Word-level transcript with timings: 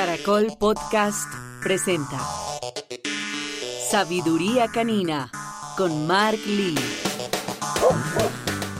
Caracol 0.00 0.46
Podcast 0.58 1.30
presenta 1.62 2.18
Sabiduría 3.90 4.68
Canina 4.68 5.30
con 5.76 6.06
Mark 6.06 6.38
Lee. 6.46 6.74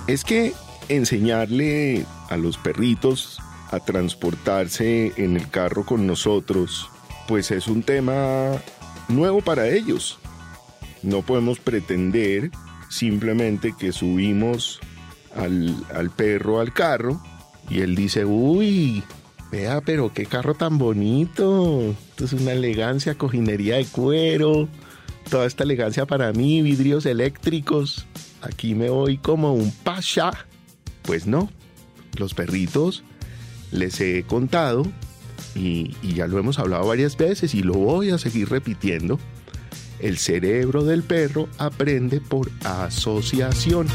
Es 0.06 0.24
que 0.24 0.54
enseñarle 0.88 2.06
a 2.30 2.38
los 2.38 2.56
perritos 2.56 3.38
a 3.70 3.80
transportarse 3.80 5.12
en 5.22 5.36
el 5.36 5.50
carro 5.50 5.84
con 5.84 6.06
nosotros, 6.06 6.88
pues 7.28 7.50
es 7.50 7.66
un 7.66 7.82
tema 7.82 8.52
nuevo 9.08 9.42
para 9.42 9.68
ellos. 9.68 10.18
No 11.02 11.20
podemos 11.20 11.58
pretender 11.58 12.50
simplemente 12.88 13.74
que 13.78 13.92
subimos 13.92 14.80
al, 15.36 15.84
al 15.94 16.08
perro 16.08 16.60
al 16.60 16.72
carro 16.72 17.22
y 17.68 17.82
él 17.82 17.94
dice, 17.94 18.24
uy, 18.24 19.04
vea, 19.50 19.80
pero 19.80 20.12
qué 20.12 20.26
carro 20.26 20.54
tan 20.54 20.78
bonito. 20.78 21.94
Esto 22.10 22.24
es 22.24 22.32
una 22.32 22.52
elegancia, 22.52 23.16
cojinería 23.16 23.76
de 23.76 23.86
cuero. 23.86 24.68
Toda 25.28 25.46
esta 25.46 25.64
elegancia 25.64 26.06
para 26.06 26.32
mí, 26.32 26.62
vidrios 26.62 27.06
eléctricos. 27.06 28.06
Aquí 28.42 28.74
me 28.74 28.90
voy 28.90 29.18
como 29.18 29.52
un 29.52 29.70
pasha. 29.70 30.32
Pues 31.02 31.26
no, 31.26 31.50
los 32.16 32.34
perritos 32.34 33.02
les 33.72 34.00
he 34.00 34.24
contado 34.24 34.84
y, 35.54 35.96
y 36.02 36.14
ya 36.14 36.26
lo 36.26 36.38
hemos 36.38 36.58
hablado 36.58 36.86
varias 36.86 37.16
veces 37.16 37.54
y 37.54 37.62
lo 37.62 37.74
voy 37.74 38.10
a 38.10 38.18
seguir 38.18 38.48
repitiendo. 38.48 39.18
El 39.98 40.16
cerebro 40.18 40.84
del 40.84 41.02
perro 41.02 41.48
aprende 41.58 42.20
por 42.20 42.50
asociación. 42.64 43.86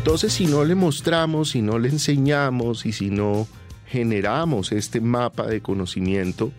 Entonces, 0.00 0.32
si 0.32 0.46
no 0.46 0.64
le 0.64 0.74
mostramos, 0.74 1.50
si 1.50 1.60
no 1.60 1.78
le 1.78 1.90
enseñamos 1.90 2.86
y 2.86 2.92
si 2.92 3.10
no 3.10 3.46
generamos 3.86 4.72
este 4.72 5.02
mapa 5.02 5.46
de 5.46 5.60
conocimiento 5.60 6.52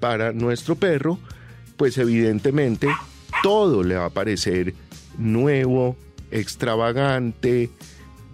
para 0.00 0.32
nuestro 0.32 0.74
perro, 0.74 1.16
pues 1.76 1.98
evidentemente 1.98 2.88
todo 3.44 3.84
le 3.84 3.94
va 3.94 4.06
a 4.06 4.10
parecer 4.10 4.74
nuevo, 5.18 5.96
extravagante, 6.32 7.70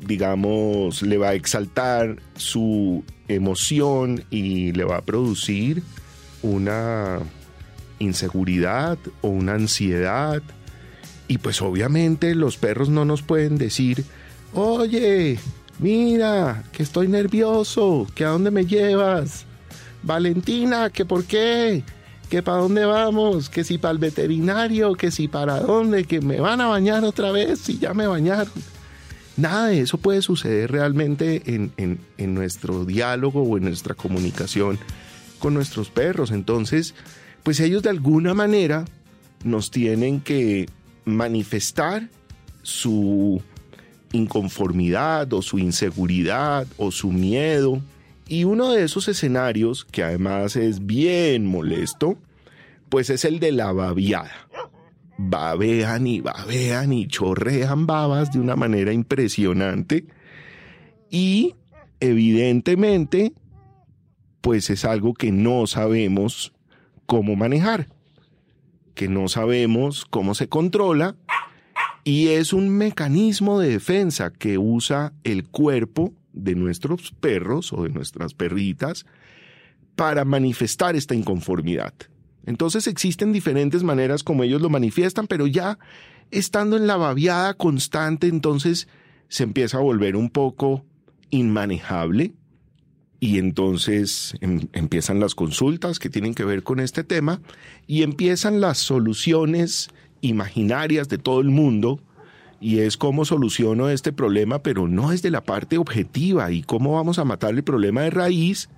digamos, 0.01 1.03
le 1.03 1.19
va 1.19 1.29
a 1.29 1.35
exaltar 1.35 2.17
su 2.37 3.05
emoción 3.29 4.25
y 4.31 4.73
le 4.73 4.85
va 4.85 4.97
a 4.97 5.05
producir 5.05 5.83
una 6.41 7.19
inseguridad 7.99 8.97
o 9.21 9.29
una 9.29 9.53
ansiedad. 9.53 10.43
Y 11.29 11.37
pues 11.39 11.61
obviamente 11.61 12.35
los 12.35 12.57
perros 12.57 12.89
no 12.89 13.05
nos 13.05 13.21
pueden 13.21 13.59
decir, 13.59 14.07
Oye, 14.53 15.39
mira, 15.79 16.65
que 16.73 16.83
estoy 16.83 17.09
nervioso, 17.09 18.07
que 18.15 18.25
a 18.25 18.29
dónde 18.29 18.51
me 18.51 18.65
llevas. 18.65 19.45
Valentina, 20.03 20.91
que 20.91 21.05
por 21.05 21.25
qué, 21.25 21.83
que 22.31 22.43
para 22.43 22.59
dónde 22.59 22.85
vamos, 22.85 23.51
que 23.51 23.65
si 23.65 23.79
para 23.79 23.93
el 23.93 23.99
veterinario, 23.99 24.95
que 24.95 25.11
si 25.11 25.29
para 25.29 25.61
dónde, 25.61 26.05
que 26.05 26.21
me 26.21 26.41
van 26.41 26.61
a 26.61 26.67
bañar 26.67 27.05
otra 27.05 27.33
vez, 27.33 27.61
si 27.61 27.79
ya 27.79 27.93
me 27.93 28.07
bañaron. 28.07 28.53
Nada 29.37 29.67
de 29.67 29.81
eso 29.81 29.99
puede 29.99 30.23
suceder 30.23 30.73
realmente 30.73 31.43
en, 31.55 31.73
en, 31.77 31.99
en 32.17 32.35
nuestro 32.35 32.85
diálogo 32.87 33.43
o 33.43 33.59
en 33.59 33.65
nuestra 33.65 33.95
comunicación 33.95 34.79
con 35.39 35.53
nuestros 35.53 35.91
perros. 35.91 36.31
Entonces, 36.31 36.95
pues 37.43 37.61
ellos 37.61 37.83
de 37.83 37.91
alguna 37.91 38.33
manera 38.33 38.87
nos 39.45 39.71
tienen 39.71 40.21
que 40.21 40.69
manifestar 41.05 42.09
su 42.63 43.43
inconformidad 44.13 45.33
o 45.33 45.43
su 45.43 45.59
inseguridad 45.59 46.67
o 46.77 46.91
su 46.91 47.13
miedo. 47.13 47.81
Y 48.29 48.45
uno 48.45 48.73
de 48.73 48.85
esos 48.85 49.09
escenarios, 49.09 49.85
que 49.85 50.03
además 50.03 50.57
es 50.57 50.85
bien 50.85 51.47
molesto, 51.47 52.19
pues 52.89 53.11
es 53.11 53.25
el 53.25 53.41
de 53.41 53.53
la 53.53 53.73
babiada. 53.73 54.49
Babean 55.19 56.07
y 56.07 56.21
babean 56.21 56.93
y 56.93 57.07
chorrean 57.07 57.87
babas 57.87 58.33
de 58.33 58.41
una 58.41 58.57
manera 58.57 58.93
impresionante. 58.93 60.05
Y 61.11 61.55
evidentemente, 62.01 63.33
pues 64.41 64.71
es 64.71 64.85
algo 64.85 65.15
que 65.15 65.33
no 65.33 65.67
sabemos 65.67 66.53
cómo 67.07 67.37
manejar, 67.37 67.89
que 68.95 69.09
no 69.09 69.29
sabemos 69.29 70.05
cómo 70.05 70.35
se 70.35 70.49
controla 70.49 71.17
y 72.07 72.29
es 72.29 72.53
un 72.53 72.69
mecanismo 72.69 73.59
de 73.59 73.69
defensa 73.69 74.31
que 74.31 74.59
usa 74.59 75.13
el 75.25 75.43
cuerpo 75.49 76.15
de 76.33 76.55
nuestros 76.55 77.11
perros 77.11 77.73
o 77.73 77.83
de 77.83 77.89
nuestras 77.89 78.33
perritas 78.33 79.07
para 79.97 80.25
manifestar 80.25 80.95
esta 80.95 81.17
inconformidad. 81.17 81.93
Entonces 82.45 82.87
existen 82.87 83.33
diferentes 83.33 83.83
maneras 83.83 84.23
como 84.23 84.45
ellos 84.45 84.63
lo 84.63 84.71
manifiestan, 84.71 85.27
pero 85.27 85.49
ya 85.49 85.81
estando 86.31 86.77
en 86.77 86.87
la 86.87 86.97
babiada 86.97 87.55
constante, 87.55 88.29
entonces 88.29 88.87
se 89.27 89.43
empieza 89.43 89.79
a 89.79 89.83
volver 89.83 90.15
un 90.15 90.31
poco 90.31 90.85
inmanejable 91.31 92.35
y 93.19 93.39
entonces 93.39 94.37
em, 94.43 94.69
empiezan 94.75 95.19
las 95.19 95.35
consultas 95.35 95.99
que 95.99 96.09
tienen 96.09 96.35
que 96.35 96.45
ver 96.45 96.63
con 96.63 96.79
este 96.79 97.03
tema 97.03 97.41
y 97.89 98.05
empiezan 98.05 98.61
las 98.61 98.79
soluciones 98.79 99.89
imaginarias 100.21 101.09
de 101.09 101.19
todo 101.19 101.41
el 101.41 101.49
mundo 101.49 102.01
y 102.61 102.79
es 102.79 102.97
cómo 102.97 103.25
soluciono 103.25 103.91
este 103.91 104.13
problema, 104.13 104.63
pero 104.63 104.89
no 104.89 105.13
es 105.13 105.23
de 105.23 105.31
la 105.31 105.43
parte 105.43 105.79
objetiva 105.79 106.51
y 106.51 106.63
cómo 106.63 106.95
vamos 106.95 107.19
a 107.19 107.25
matar 107.25 107.55
el 107.55 107.63
problema 107.63 108.03
de 108.03 108.11
raíz, 108.11 108.71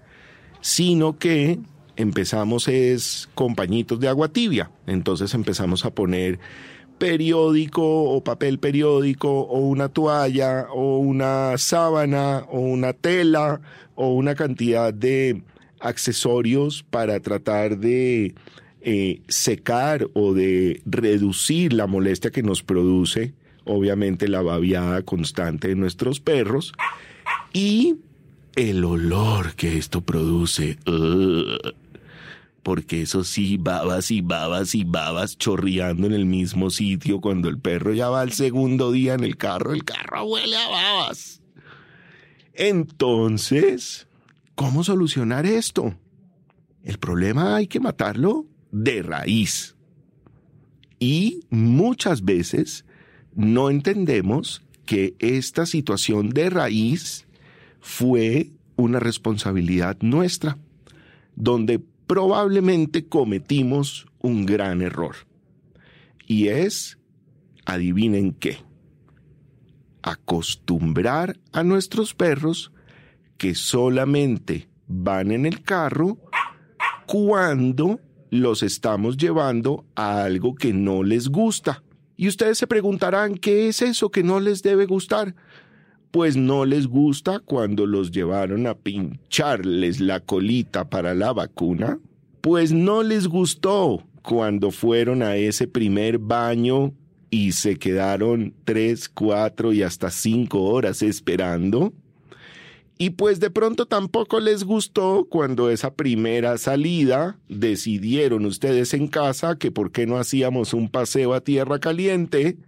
sino 0.61 1.19
que 1.19 1.59
empezamos 1.97 2.69
es 2.69 3.29
compañitos 3.35 4.01
de 4.01 4.09
agua 4.09 4.29
tibia. 4.29 4.71
Entonces 4.87 5.35
empezamos 5.35 5.85
a 5.85 5.91
poner 5.91 6.39
periódico 6.99 7.83
o 7.83 8.23
papel 8.23 8.59
periódico 8.59 9.41
o 9.43 9.61
una 9.61 9.89
toalla 9.89 10.67
o 10.73 10.99
una 10.99 11.57
sábana 11.57 12.45
o 12.51 12.61
una 12.61 12.93
tela 12.93 13.61
o 13.95 14.13
una 14.15 14.35
cantidad 14.35 14.93
de 14.93 15.43
accesorios 15.81 16.83
para 16.83 17.21
tratar 17.21 17.79
de 17.79 18.35
eh, 18.91 19.21
secar 19.29 20.09
o 20.15 20.33
de 20.33 20.81
reducir 20.87 21.75
la 21.75 21.87
molestia 21.87 22.31
que 22.31 22.43
nos 22.43 22.63
produce, 22.63 23.35
obviamente, 23.65 24.29
la 24.29 24.41
babiada 24.41 25.03
constante 25.03 25.69
de 25.69 25.75
nuestros 25.75 26.21
perros 26.21 26.73
y 27.53 27.97
el 28.57 28.83
olor 28.87 29.55
que 29.57 29.77
esto 29.77 30.01
produce. 30.01 30.79
porque 32.63 33.03
eso 33.03 33.25
sí, 33.25 33.59
babas 33.59 34.11
y 34.11 34.23
babas 34.23 34.75
y 34.75 34.85
babas 34.85 35.37
chorreando 35.37 36.07
en 36.07 36.15
el 36.15 36.25
mismo 36.25 36.71
sitio 36.71 37.21
cuando 37.21 37.51
el 37.51 37.59
perro 37.59 37.93
ya 37.93 38.09
va 38.09 38.23
al 38.23 38.33
segundo 38.33 38.91
día 38.91 39.13
en 39.13 39.23
el 39.23 39.37
carro, 39.37 39.75
el 39.75 39.85
carro 39.85 40.25
huele 40.25 40.57
a 40.57 40.67
babas. 40.67 41.43
Entonces, 42.55 44.09
¿cómo 44.55 44.83
solucionar 44.83 45.45
esto? 45.45 45.95
El 46.83 46.97
problema 46.99 47.57
hay 47.57 47.67
que 47.67 47.81
matarlo 47.81 48.47
de 48.71 49.03
raíz. 49.03 49.77
Y 50.99 51.41
muchas 51.51 52.25
veces 52.25 52.85
no 53.35 53.71
entendemos 53.71 54.63
que 54.85 55.15
esta 55.19 55.67
situación 55.67 56.31
de 56.31 56.51
raíz 56.51 57.27
fue 57.81 58.53
una 58.77 59.01
responsabilidad 59.01 59.97
nuestra, 60.01 60.59
donde 61.37 61.81
probablemente 62.07 63.07
cometimos 63.07 64.07
un 64.21 64.47
gran 64.47 64.83
error. 64.83 65.15
Y 66.27 66.49
es, 66.49 66.99
adivinen 67.65 68.33
qué, 68.33 68.59
acostumbrar 70.03 71.39
a 71.53 71.63
nuestros 71.63 72.15
perros 72.15 72.73
que 73.37 73.55
solamente 73.55 74.69
van 74.87 75.31
en 75.31 75.47
el 75.47 75.63
carro 75.63 76.19
cuando 77.07 78.01
los 78.31 78.63
estamos 78.63 79.17
llevando 79.17 79.85
a 79.95 80.25
algo 80.25 80.55
que 80.55 80.73
no 80.73 81.03
les 81.03 81.29
gusta. 81.29 81.83
Y 82.17 82.29
ustedes 82.29 82.59
se 82.59 82.67
preguntarán, 82.67 83.37
¿qué 83.37 83.69
es 83.69 83.81
eso 83.83 84.11
que 84.11 84.23
no 84.23 84.41
les 84.41 84.63
debe 84.63 84.87
gustar? 84.87 85.35
Pues 86.11 86.37
no 86.37 86.65
les 86.65 86.87
gusta 86.87 87.39
cuando 87.39 87.87
los 87.87 88.11
llevaron 88.11 88.67
a 88.67 88.75
pincharles 88.75 90.01
la 90.01 90.21
colita 90.21 90.89
para 90.89 91.15
la 91.15 91.33
vacuna. 91.33 92.01
Pues 92.41 92.73
no 92.73 93.03
les 93.03 93.29
gustó 93.29 94.05
cuando 94.23 94.71
fueron 94.71 95.23
a 95.23 95.37
ese 95.37 95.69
primer 95.69 96.19
baño 96.19 96.93
y 97.31 97.53
se 97.53 97.77
quedaron 97.77 98.55
tres, 98.65 99.09
cuatro 99.09 99.73
y 99.73 99.83
hasta 99.83 100.11
cinco 100.11 100.65
horas 100.65 101.03
esperando. 101.03 101.93
Y 103.01 103.11
pues 103.11 103.39
de 103.39 103.51
pronto 103.51 103.87
tampoco 103.87 104.41
les 104.41 104.65
gustó 104.65 105.29
cuando 105.31 105.71
esa 105.71 105.95
primera 105.95 106.59
salida 106.59 107.39
decidieron 107.49 108.45
ustedes 108.45 108.93
en 108.93 109.07
casa 109.07 109.57
que 109.57 109.71
por 109.71 109.93
qué 109.93 110.05
no 110.05 110.19
hacíamos 110.19 110.75
un 110.75 110.89
paseo 110.89 111.33
a 111.33 111.41
tierra 111.41 111.79
caliente, 111.79 112.59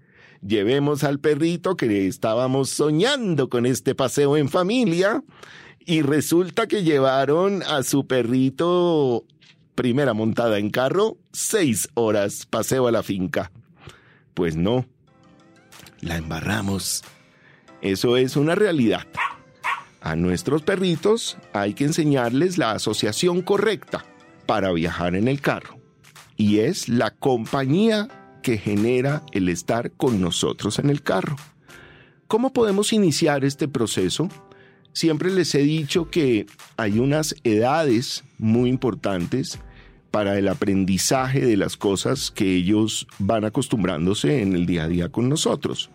llevemos 0.41 1.03
al 1.03 1.19
perrito 1.19 1.77
que 1.77 2.07
estábamos 2.07 2.71
soñando 2.71 3.49
con 3.49 3.67
este 3.67 3.97
paseo 3.97 4.37
en 4.37 4.49
familia 4.49 5.25
Y 5.85 6.03
resulta 6.03 6.69
que 6.69 6.85
llevaron 6.85 7.65
a 7.65 7.83
su 7.83 8.07
perrito, 8.07 9.25
primera 9.75 10.15
montada 10.15 10.59
en 10.59 10.71
carro, 10.71 11.17
seis 11.33 11.89
horas 11.95 12.47
paseo 12.47 12.87
a 12.87 12.93
la 12.93 13.03
finca. 13.03 13.51
Pues 14.35 14.55
no, 14.55 14.87
la 16.03 16.19
embarramos. 16.19 17.03
Eso 17.83 18.17
es 18.17 18.37
una 18.37 18.55
realidad. 18.55 19.07
A 20.01 20.17
nuestros 20.17 20.63
perritos 20.63 21.37
hay 21.53 21.75
que 21.75 21.85
enseñarles 21.85 22.59
la 22.59 22.73
asociación 22.73 23.43
correcta 23.43 24.05
para 24.47 24.73
viajar 24.73 25.15
en 25.15 25.29
el 25.29 25.41
carro. 25.41 25.79
Y 26.37 26.61
es 26.61 26.89
la 26.89 27.11
compañía 27.11 28.09
que 28.43 28.57
genera 28.57 29.23
el 29.33 29.49
estar 29.49 29.93
con 29.93 30.21
nosotros 30.21 30.79
en 30.79 30.89
el 30.89 31.03
carro. 31.03 31.37
¿Cómo 32.27 32.53
podemos 32.53 32.93
iniciar 32.93 33.45
este 33.45 33.69
proceso? 33.69 34.29
Siempre 34.93 35.31
les 35.31 35.55
he 35.55 35.63
dicho 35.63 36.11
que 36.11 36.47
hay 36.77 36.99
unas 36.99 37.35
edades 37.45 38.25
muy 38.39 38.71
importantes 38.71 39.59
para 40.11 40.39
el 40.39 40.49
aprendizaje 40.49 41.45
de 41.45 41.57
las 41.57 41.77
cosas 41.77 42.31
que 42.31 42.57
ellos 42.57 43.07
van 43.19 43.45
acostumbrándose 43.45 44.43
en 44.43 44.55
el 44.55 44.67
día 44.67 44.85
a 44.85 44.89
día 44.89 45.09
con 45.11 45.29
nosotros. 45.29 45.91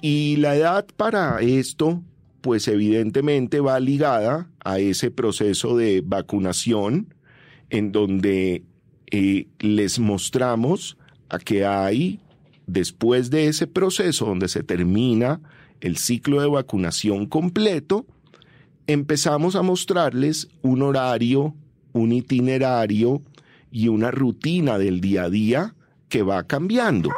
Y 0.00 0.36
la 0.36 0.54
edad 0.56 0.86
para 0.96 1.40
esto, 1.40 2.02
pues 2.46 2.68
evidentemente 2.68 3.58
va 3.58 3.80
ligada 3.80 4.48
a 4.64 4.78
ese 4.78 5.10
proceso 5.10 5.76
de 5.76 6.00
vacunación 6.00 7.12
en 7.70 7.90
donde 7.90 8.62
eh, 9.10 9.48
les 9.58 9.98
mostramos 9.98 10.96
a 11.28 11.40
que 11.40 11.66
hay, 11.66 12.20
después 12.68 13.30
de 13.30 13.48
ese 13.48 13.66
proceso 13.66 14.26
donde 14.26 14.46
se 14.46 14.62
termina 14.62 15.40
el 15.80 15.96
ciclo 15.96 16.40
de 16.40 16.46
vacunación 16.46 17.26
completo, 17.26 18.06
empezamos 18.86 19.56
a 19.56 19.62
mostrarles 19.62 20.46
un 20.62 20.82
horario, 20.82 21.52
un 21.94 22.12
itinerario 22.12 23.22
y 23.72 23.88
una 23.88 24.12
rutina 24.12 24.78
del 24.78 25.00
día 25.00 25.24
a 25.24 25.30
día 25.30 25.74
que 26.08 26.22
va 26.22 26.44
cambiando. 26.44 27.10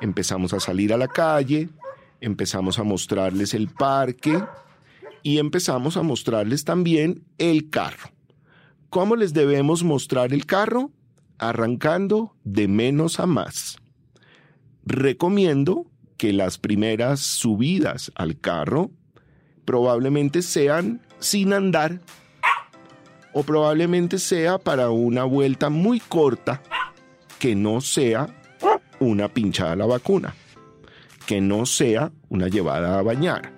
Empezamos 0.00 0.52
a 0.52 0.60
salir 0.60 0.92
a 0.92 0.96
la 0.96 1.08
calle, 1.08 1.68
empezamos 2.20 2.78
a 2.78 2.84
mostrarles 2.84 3.54
el 3.54 3.66
parque 3.66 4.40
y 5.22 5.38
empezamos 5.38 5.96
a 5.96 6.02
mostrarles 6.02 6.64
también 6.64 7.24
el 7.38 7.70
carro. 7.70 8.10
¿Cómo 8.90 9.16
les 9.16 9.34
debemos 9.34 9.84
mostrar 9.84 10.32
el 10.32 10.46
carro? 10.46 10.90
Arrancando 11.38 12.34
de 12.44 12.68
menos 12.68 13.20
a 13.20 13.26
más. 13.26 13.76
Recomiendo 14.84 15.86
que 16.16 16.32
las 16.32 16.58
primeras 16.58 17.20
subidas 17.20 18.10
al 18.14 18.40
carro 18.40 18.90
probablemente 19.64 20.42
sean 20.42 21.02
sin 21.18 21.52
andar 21.52 22.00
o 23.32 23.42
probablemente 23.42 24.18
sea 24.18 24.58
para 24.58 24.90
una 24.90 25.24
vuelta 25.24 25.68
muy 25.68 26.00
corta 26.00 26.62
que 27.38 27.54
no 27.54 27.80
sea 27.80 28.34
una 28.98 29.28
pinchada 29.28 29.72
a 29.72 29.76
la 29.76 29.86
vacuna, 29.86 30.34
que 31.26 31.40
no 31.40 31.66
sea 31.66 32.10
una 32.28 32.48
llevada 32.48 32.98
a 32.98 33.02
bañar. 33.02 33.57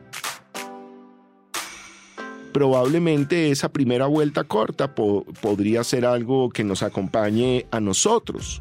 Probablemente 2.52 3.50
esa 3.50 3.72
primera 3.72 4.06
vuelta 4.06 4.44
corta 4.44 4.94
podría 4.94 5.84
ser 5.84 6.04
algo 6.04 6.50
que 6.50 6.64
nos 6.64 6.82
acompañe 6.82 7.66
a 7.70 7.80
nosotros, 7.80 8.60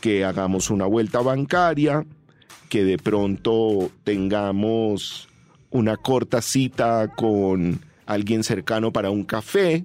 que 0.00 0.24
hagamos 0.24 0.70
una 0.70 0.86
vuelta 0.86 1.20
bancaria, 1.20 2.06
que 2.68 2.84
de 2.84 2.98
pronto 2.98 3.90
tengamos 4.04 5.28
una 5.70 5.96
corta 5.96 6.40
cita 6.42 7.12
con 7.16 7.80
alguien 8.06 8.44
cercano 8.44 8.92
para 8.92 9.10
un 9.10 9.24
café, 9.24 9.84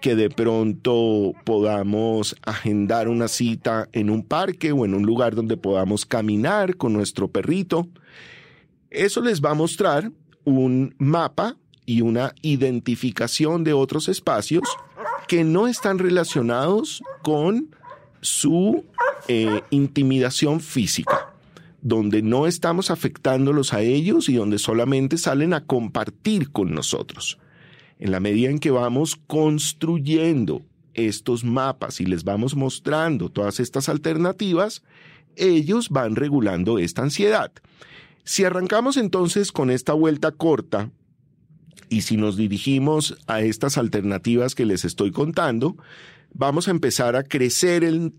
que 0.00 0.16
de 0.16 0.28
pronto 0.28 1.34
podamos 1.44 2.34
agendar 2.42 3.08
una 3.08 3.28
cita 3.28 3.88
en 3.92 4.10
un 4.10 4.24
parque 4.24 4.72
o 4.72 4.84
en 4.84 4.94
un 4.94 5.04
lugar 5.04 5.36
donde 5.36 5.56
podamos 5.56 6.04
caminar 6.06 6.76
con 6.76 6.92
nuestro 6.92 7.28
perrito. 7.28 7.86
Eso 8.90 9.20
les 9.20 9.40
va 9.40 9.50
a 9.50 9.54
mostrar 9.54 10.10
un 10.44 10.94
mapa 10.98 11.56
y 11.86 12.00
una 12.00 12.34
identificación 12.42 13.64
de 13.64 13.72
otros 13.72 14.08
espacios 14.08 14.62
que 15.28 15.44
no 15.44 15.66
están 15.66 15.98
relacionados 15.98 17.02
con 17.22 17.74
su 18.20 18.84
eh, 19.28 19.62
intimidación 19.70 20.60
física, 20.60 21.32
donde 21.80 22.22
no 22.22 22.46
estamos 22.46 22.90
afectándolos 22.90 23.72
a 23.72 23.80
ellos 23.80 24.28
y 24.28 24.34
donde 24.34 24.58
solamente 24.58 25.18
salen 25.18 25.54
a 25.54 25.64
compartir 25.64 26.50
con 26.50 26.74
nosotros. 26.74 27.38
En 27.98 28.10
la 28.10 28.20
medida 28.20 28.50
en 28.50 28.58
que 28.58 28.70
vamos 28.70 29.16
construyendo 29.26 30.62
estos 30.94 31.44
mapas 31.44 32.00
y 32.00 32.06
les 32.06 32.24
vamos 32.24 32.54
mostrando 32.54 33.28
todas 33.28 33.60
estas 33.60 33.88
alternativas, 33.88 34.82
ellos 35.36 35.88
van 35.88 36.16
regulando 36.16 36.78
esta 36.78 37.02
ansiedad. 37.02 37.52
Si 38.24 38.44
arrancamos 38.44 38.96
entonces 38.96 39.50
con 39.50 39.70
esta 39.70 39.92
vuelta 39.92 40.30
corta, 40.32 40.90
y 41.92 42.00
si 42.00 42.16
nos 42.16 42.38
dirigimos 42.38 43.18
a 43.26 43.42
estas 43.42 43.76
alternativas 43.76 44.54
que 44.54 44.64
les 44.64 44.86
estoy 44.86 45.10
contando, 45.10 45.76
vamos 46.32 46.66
a 46.66 46.70
empezar 46.70 47.16
a 47.16 47.22
crecer 47.22 47.84
en, 47.84 48.10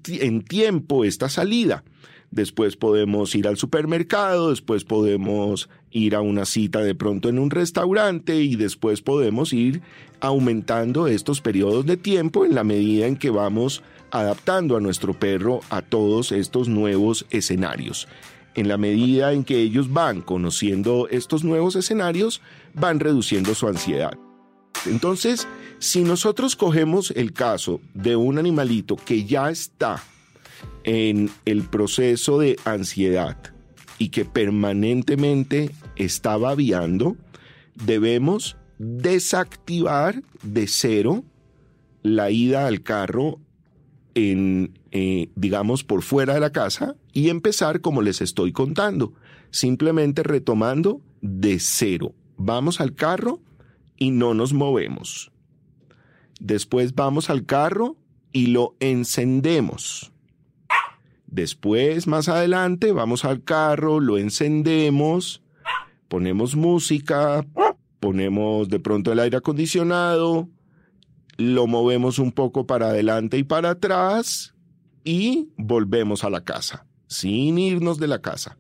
tiempo 0.44 1.04
esta 1.04 1.28
salida. 1.28 1.84
Después 2.30 2.76
podemos 2.76 3.34
ir 3.34 3.48
al 3.48 3.58
supermercado, 3.58 4.52
después 4.52 4.84
podemos 4.84 5.70
ir 5.90 6.14
a 6.14 6.22
una 6.22 6.46
cita 6.46 6.82
de 6.82 6.94
pronto 6.94 7.30
en 7.30 7.40
un 7.40 7.50
restaurante 7.50 8.42
y 8.42 8.56
después 8.56 9.02
podemos 9.02 9.54
ir 9.54 9.82
aumentando 10.20 11.08
estos 11.08 11.42
periodos 11.42 11.88
de 11.88 11.98
tiempo 11.98 12.46
en 12.46 12.54
la 12.54 12.64
medida 12.64 13.08
en 13.08 13.18
que 13.18 13.32
vamos 13.32 13.82
adaptando 14.12 14.78
a 14.78 14.82
nuestro 14.82 15.16
perro 15.16 15.62
a 15.72 15.82
todos 15.82 16.32
estos 16.32 16.68
nuevos 16.68 17.26
escenarios 17.32 18.08
en 18.56 18.68
la 18.68 18.78
medida 18.78 19.34
en 19.34 19.44
que 19.44 19.60
ellos 19.60 19.92
van 19.92 20.22
conociendo 20.22 21.08
estos 21.10 21.44
nuevos 21.44 21.76
escenarios, 21.76 22.42
van 22.74 23.00
reduciendo 23.00 23.56
su 23.56 23.68
ansiedad. 23.68 24.18
Entonces, 24.86 25.48
si 25.80 26.04
nosotros 26.04 26.56
cogemos 26.56 27.12
el 27.12 27.34
caso 27.34 27.82
de 27.94 28.16
un 28.16 28.38
animalito 28.38 28.96
que 28.96 29.26
ya 29.26 29.50
está 29.50 30.04
en 30.84 31.30
el 31.46 31.64
proceso 31.64 32.40
de 32.40 32.58
ansiedad 32.66 33.38
y 33.98 34.10
que 34.10 34.26
permanentemente 34.26 35.72
está 35.96 36.38
babiando, 36.38 37.16
debemos 37.76 38.58
desactivar 38.78 40.22
de 40.42 40.68
cero 40.68 41.24
la 42.02 42.32
ida 42.32 42.68
al 42.68 42.84
carro 42.84 43.40
en, 44.16 44.78
eh, 44.92 45.30
digamos, 45.36 45.84
por 45.84 46.02
fuera 46.02 46.34
de 46.34 46.40
la 46.40 46.52
casa 46.52 46.96
y 47.14 47.30
empezar 47.30 47.80
como 47.80 48.02
les 48.02 48.22
estoy 48.22 48.52
contando, 48.52 49.14
simplemente 49.52 50.24
retomando 50.24 51.02
de 51.22 51.60
cero. 51.60 52.14
Vamos 52.36 52.82
al 52.82 52.96
carro 52.96 53.40
y 53.96 54.12
no 54.12 54.34
nos 54.34 54.52
movemos. 54.52 55.32
Después 56.40 56.96
vamos 56.96 57.30
al 57.30 57.46
carro 57.46 57.96
y 58.34 58.48
lo 58.48 58.76
encendemos. 58.80 60.12
Después, 61.28 62.06
más 62.06 62.30
adelante, 62.30 62.92
vamos 62.92 63.26
al 63.26 63.44
carro, 63.44 64.00
lo 64.00 64.18
encendemos, 64.18 65.42
ponemos 66.08 66.56
música, 66.56 67.46
ponemos 68.00 68.70
de 68.70 68.80
pronto 68.80 69.12
el 69.12 69.20
aire 69.20 69.38
acondicionado, 69.38 70.50
lo 71.38 71.68
movemos 71.68 72.20
un 72.20 72.32
poco 72.32 72.68
para 72.68 72.90
adelante 72.90 73.38
y 73.38 73.44
para 73.44 73.72
atrás 73.72 74.54
y 75.04 75.50
volvemos 75.58 76.24
a 76.24 76.30
la 76.30 76.44
casa, 76.44 76.86
sin 77.14 77.58
irnos 77.58 78.00
de 78.00 78.08
la 78.08 78.20
casa. 78.20 78.58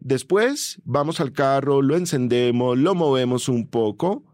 Después 0.00 0.80
vamos 0.84 1.20
al 1.20 1.32
carro, 1.32 1.82
lo 1.82 1.96
encendemos, 1.96 2.78
lo 2.78 2.94
movemos 2.94 3.48
un 3.48 3.66
poco, 3.66 4.24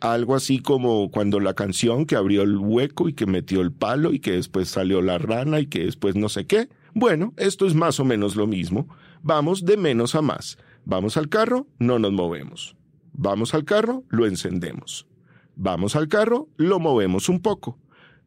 algo 0.00 0.34
así 0.34 0.58
como 0.58 1.10
cuando 1.10 1.38
la 1.38 1.54
canción 1.54 2.06
que 2.06 2.16
abrió 2.16 2.42
el 2.42 2.56
hueco 2.56 3.08
y 3.08 3.12
que 3.12 3.26
metió 3.26 3.60
el 3.60 3.72
palo 3.72 4.12
y 4.12 4.18
que 4.18 4.32
después 4.32 4.68
salió 4.68 5.00
la 5.02 5.18
rana 5.18 5.60
y 5.60 5.66
que 5.66 5.84
después 5.84 6.16
no 6.16 6.28
sé 6.28 6.46
qué. 6.46 6.68
Bueno, 6.92 7.34
esto 7.36 7.66
es 7.66 7.74
más 7.74 8.00
o 8.00 8.04
menos 8.04 8.34
lo 8.34 8.46
mismo. 8.46 8.88
Vamos 9.22 9.64
de 9.64 9.76
menos 9.76 10.14
a 10.14 10.22
más. 10.22 10.58
Vamos 10.84 11.16
al 11.16 11.28
carro, 11.28 11.66
no 11.78 11.98
nos 11.98 12.12
movemos. 12.12 12.76
Vamos 13.12 13.54
al 13.54 13.64
carro, 13.64 14.02
lo 14.08 14.26
encendemos. 14.26 15.06
Vamos 15.54 15.96
al 15.96 16.08
carro, 16.08 16.48
lo 16.56 16.80
movemos 16.80 17.28
un 17.28 17.40
poco. 17.40 17.78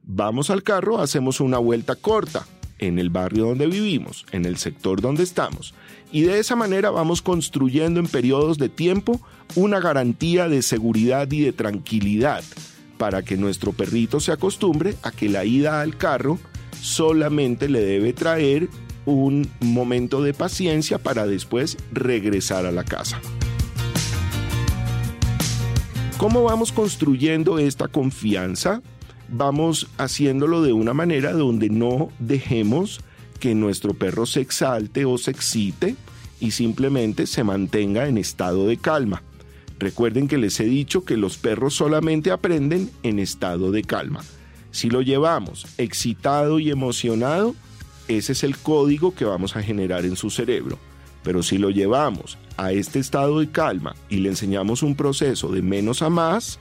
Vamos 0.02 0.50
al 0.50 0.64
carro, 0.64 1.00
hacemos 1.00 1.42
una 1.42 1.58
vuelta 1.58 1.96
corta 1.96 2.46
en 2.80 3.00
el 3.00 3.10
barrio 3.10 3.46
donde 3.46 3.68
vivimos, 3.68 4.26
en 4.32 4.46
el 4.46 4.58
sector 4.58 5.02
donde 5.02 5.24
estamos. 5.24 5.74
Y 6.12 6.22
de 6.22 6.40
esa 6.40 6.56
manera 6.56 6.90
vamos 6.90 7.22
construyendo 7.22 8.00
en 8.00 8.08
periodos 8.08 8.58
de 8.58 8.70
tiempo 8.70 9.22
una 9.56 9.80
garantía 9.80 10.50
de 10.50 10.62
seguridad 10.62 11.32
y 11.32 11.42
de 11.42 11.54
tranquilidad 11.54 12.44
para 12.98 13.24
que 13.24 13.38
nuestro 13.38 13.72
perrito 13.72 14.20
se 14.20 14.32
acostumbre 14.32 14.96
a 15.04 15.12
que 15.12 15.30
la 15.30 15.46
ida 15.46 15.82
al 15.82 15.98
carro 15.98 16.40
solamente 16.82 17.70
le 17.70 17.82
debe 17.82 18.14
traer 18.14 18.70
un 19.06 19.50
momento 19.62 20.22
de 20.22 20.34
paciencia 20.34 20.98
para 20.98 21.26
después 21.26 21.78
regresar 21.92 22.66
a 22.66 22.72
la 22.72 22.84
casa. 22.84 23.22
¿Cómo 26.18 26.44
vamos 26.44 26.74
construyendo 26.74 27.60
esta 27.60 27.88
confianza? 27.88 28.82
Vamos 29.32 29.88
haciéndolo 29.98 30.62
de 30.62 30.74
una 30.74 30.94
manera 30.94 31.34
donde 31.34 31.70
no 31.70 32.10
dejemos 32.20 33.02
que 33.40 33.56
nuestro 33.56 33.94
perro 33.94 34.26
se 34.26 34.42
exalte 34.42 35.06
o 35.06 35.18
se 35.18 35.32
excite 35.32 35.96
y 36.40 36.52
simplemente 36.52 37.28
se 37.28 37.44
mantenga 37.44 38.08
en 38.08 38.18
estado 38.18 38.68
de 38.68 38.78
calma. 38.78 39.24
Recuerden 39.78 40.28
que 40.28 40.38
les 40.38 40.60
he 40.60 40.66
dicho 40.66 41.06
que 41.06 41.16
los 41.16 41.38
perros 41.38 41.74
solamente 41.74 42.32
aprenden 42.32 42.90
en 43.04 43.20
estado 43.20 43.72
de 43.72 43.84
calma. 43.84 44.24
Si 44.72 44.90
lo 44.90 45.02
llevamos 45.02 45.66
excitado 45.78 46.60
y 46.60 46.70
emocionado, 46.70 47.56
ese 48.08 48.34
es 48.34 48.44
el 48.44 48.58
código 48.58 49.16
que 49.16 49.26
vamos 49.26 49.56
a 49.56 49.64
generar 49.64 50.06
en 50.06 50.16
su 50.16 50.30
cerebro. 50.30 50.78
Pero 51.24 51.44
si 51.44 51.58
lo 51.58 51.70
llevamos 51.70 52.38
a 52.58 52.72
este 52.72 53.00
estado 53.00 53.40
de 53.40 53.50
calma 53.50 53.96
y 54.10 54.18
le 54.18 54.30
enseñamos 54.30 54.84
un 54.84 54.96
proceso 54.96 55.50
de 55.50 55.62
menos 55.62 56.02
a 56.02 56.10
más, 56.10 56.60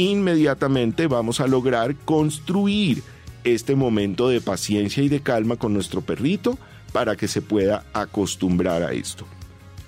inmediatamente 0.00 1.06
vamos 1.06 1.40
a 1.40 1.46
lograr 1.46 1.94
construir 2.04 3.02
este 3.44 3.74
momento 3.74 4.28
de 4.28 4.40
paciencia 4.40 5.02
y 5.02 5.08
de 5.08 5.20
calma 5.20 5.56
con 5.56 5.72
nuestro 5.72 6.00
perrito 6.02 6.58
para 6.92 7.16
que 7.16 7.28
se 7.28 7.42
pueda 7.42 7.84
acostumbrar 7.92 8.82
a 8.82 8.92
esto. 8.92 9.26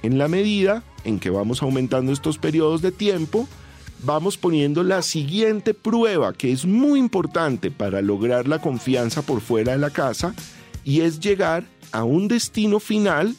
En 0.02 0.18
la 0.18 0.28
medida 0.28 0.82
en 1.04 1.18
que 1.18 1.30
vamos 1.30 1.62
aumentando 1.62 2.12
estos 2.12 2.38
periodos 2.38 2.82
de 2.82 2.92
tiempo, 2.92 3.48
vamos 4.04 4.36
poniendo 4.36 4.82
la 4.82 5.02
siguiente 5.02 5.74
prueba 5.74 6.32
que 6.32 6.52
es 6.52 6.64
muy 6.64 6.98
importante 6.98 7.70
para 7.70 8.02
lograr 8.02 8.48
la 8.48 8.60
confianza 8.60 9.22
por 9.22 9.40
fuera 9.40 9.72
de 9.72 9.78
la 9.78 9.90
casa 9.90 10.34
y 10.84 11.00
es 11.00 11.20
llegar 11.20 11.64
a 11.92 12.04
un 12.04 12.28
destino 12.28 12.80
final 12.80 13.36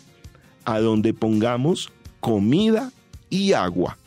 a 0.66 0.80
donde 0.80 1.14
pongamos 1.14 1.92
comida 2.20 2.92
y 3.30 3.54
agua. 3.54 3.98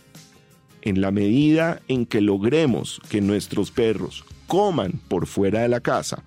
En 0.86 1.00
la 1.00 1.10
medida 1.10 1.82
en 1.88 2.06
que 2.06 2.20
logremos 2.20 3.00
que 3.08 3.20
nuestros 3.20 3.72
perros 3.72 4.24
coman 4.46 5.00
por 5.08 5.26
fuera 5.26 5.62
de 5.62 5.68
la 5.68 5.80
casa 5.80 6.22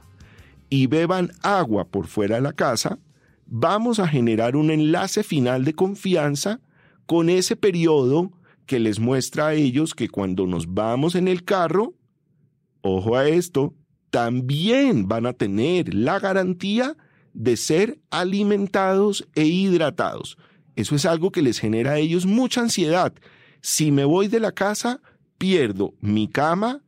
y 0.70 0.88
beban 0.88 1.32
agua 1.44 1.88
por 1.88 2.08
fuera 2.08 2.36
de 2.36 2.42
la 2.42 2.52
casa, 2.52 3.00
vamos 3.46 4.00
a 4.00 4.08
generar 4.10 4.58
un 4.58 4.70
enlace 4.70 5.24
final 5.24 5.64
de 5.64 5.76
confianza 5.76 6.60
con 7.06 7.30
ese 7.30 7.56
periodo 7.56 8.34
que 8.66 8.82
les 8.82 9.00
muestra 9.00 9.48
a 9.48 9.54
ellos 9.54 9.96
que 9.96 10.10
cuando 10.10 10.46
nos 10.46 10.74
vamos 10.74 11.16
en 11.16 11.30
el 11.30 11.46
carro, 11.46 11.94
ojo 12.82 13.16
a 13.16 13.30
esto, 13.30 13.74
también 14.10 15.08
van 15.08 15.26
a 15.26 15.32
tener 15.32 15.94
la 15.94 16.20
garantía 16.20 16.98
de 17.34 17.56
ser 17.56 18.02
alimentados 18.10 19.26
e 19.36 19.46
hidratados. 19.46 20.38
Eso 20.76 20.98
es 20.98 21.06
algo 21.06 21.32
que 21.32 21.44
les 21.44 21.60
genera 21.60 21.92
a 21.92 21.98
ellos 22.00 22.26
mucha 22.26 22.60
ansiedad. 22.60 23.14
Si 23.62 23.92
me 23.92 24.06
voy 24.06 24.28
de 24.28 24.40
la 24.40 24.52
casa, 24.52 25.02
pierdo 25.38 25.94
mi 26.00 26.28
cama, 26.28 26.82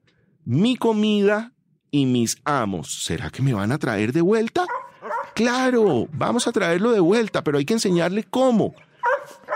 mi 0.45 0.75
comida 0.75 1.53
y 1.91 2.05
mis 2.05 2.37
amos. 2.45 3.03
¿Será 3.03 3.29
que 3.29 3.41
me 3.41 3.53
van 3.53 3.71
a 3.71 3.77
traer 3.77 4.13
de 4.13 4.21
vuelta? 4.21 4.65
Claro, 5.35 6.07
vamos 6.13 6.47
a 6.47 6.51
traerlo 6.51 6.91
de 6.91 6.99
vuelta, 6.99 7.43
pero 7.43 7.57
hay 7.57 7.65
que 7.65 7.73
enseñarle 7.73 8.23
cómo. 8.23 8.73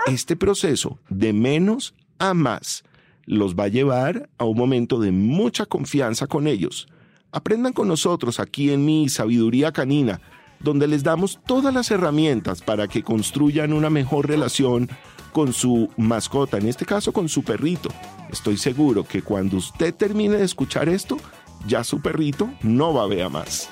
Este 0.06 0.36
proceso 0.36 0.98
de 1.08 1.32
menos 1.32 1.94
a 2.18 2.34
más 2.34 2.84
los 3.24 3.54
va 3.54 3.64
a 3.64 3.68
llevar 3.68 4.28
a 4.38 4.44
un 4.44 4.56
momento 4.56 5.00
de 5.00 5.10
mucha 5.10 5.66
confianza 5.66 6.26
con 6.26 6.46
ellos. 6.46 6.86
Aprendan 7.32 7.72
con 7.72 7.88
nosotros 7.88 8.40
aquí 8.40 8.70
en 8.70 8.84
mi 8.84 9.08
sabiduría 9.08 9.72
canina, 9.72 10.20
donde 10.60 10.86
les 10.86 11.02
damos 11.02 11.40
todas 11.46 11.74
las 11.74 11.90
herramientas 11.90 12.62
para 12.62 12.88
que 12.88 13.02
construyan 13.02 13.72
una 13.72 13.90
mejor 13.90 14.28
relación 14.28 14.88
con 15.36 15.52
su 15.52 15.90
mascota, 15.98 16.56
en 16.56 16.66
este 16.66 16.86
caso 16.86 17.12
con 17.12 17.28
su 17.28 17.42
perrito. 17.42 17.90
Estoy 18.32 18.56
seguro 18.56 19.04
que 19.04 19.20
cuando 19.20 19.58
usted 19.58 19.94
termine 19.94 20.38
de 20.38 20.44
escuchar 20.44 20.88
esto, 20.88 21.18
ya 21.66 21.84
su 21.84 22.00
perrito 22.00 22.48
no 22.62 22.94
va 22.94 23.02
a 23.02 23.06
ver 23.06 23.28
más. 23.28 23.68